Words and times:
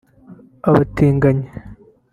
abatinganyi 0.69 1.47